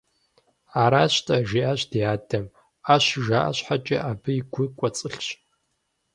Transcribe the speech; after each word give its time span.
–Аращ–тӀэ,– 0.83 1.37
жиӀащ 1.49 1.81
ди 1.91 1.99
адэм,– 2.13 2.45
Ӏэщ 2.83 3.05
жаӀэ 3.25 3.51
щхьэкӀэ, 3.57 3.97
абыи 4.11 4.41
гу 4.51 4.63
кӀуэцӀылъщ. 4.77 5.27